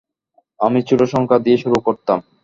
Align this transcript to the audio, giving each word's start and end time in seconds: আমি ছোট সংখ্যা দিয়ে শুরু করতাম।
আমি 0.59 0.79
ছোট 0.81 1.01
সংখ্যা 1.13 1.37
দিয়ে 1.39 1.57
শুরু 1.57 1.77
করতাম। 1.79 2.19